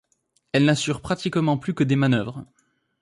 Elles 0.51 0.65
n'assurent 0.65 1.03
pratiquement 1.03 1.59
plus 1.59 1.75
que 1.75 1.83
des 1.83 1.95
manœuvres. 1.95 2.43